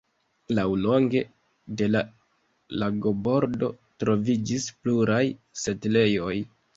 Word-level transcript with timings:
Laŭlonge 0.59 1.19
de 1.81 1.89
la 1.95 1.99
lagobordo 2.83 3.69
troviĝis 4.05 4.65
pluraj 4.81 5.21
setlejoj. 5.65 6.33